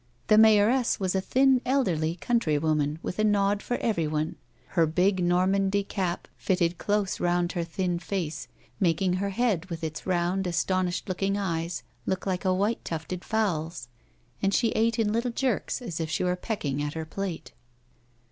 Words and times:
The 0.29 0.37
mayoress 0.39 0.99
was 0.99 1.13
a 1.13 1.21
thin, 1.21 1.61
elderly, 1.63 2.15
country 2.15 2.57
woman 2.57 2.97
with 3.03 3.19
a 3.19 3.23
nod 3.23 3.61
for 3.61 3.77
everyone; 3.77 4.35
her 4.69 4.87
big 4.87 5.23
Normandy 5.23 5.83
cap 5.83 6.27
fitted 6.37 6.79
close 6.79 7.19
round 7.19 7.51
her 7.51 7.63
thin 7.63 7.99
face, 7.99 8.47
making 8.79 9.13
her 9.17 9.29
head, 9.29 9.65
with 9.65 9.83
its 9.83 10.07
round, 10.07 10.47
astonished 10.47 11.07
looking 11.07 11.37
eyes, 11.37 11.83
look 12.07 12.25
like 12.25 12.45
a 12.45 12.51
white 12.51 12.83
tufted 12.83 13.23
fowl's, 13.23 13.89
and 14.41 14.55
she 14.55 14.69
ate 14.69 14.97
in 14.97 15.13
little 15.13 15.29
jerks 15.29 15.83
as 15.83 15.99
if 15.99 16.09
she 16.09 16.23
were 16.23 16.35
pecking 16.35 16.81
at 16.81 16.95
her 16.95 17.05
plate. 17.05 17.53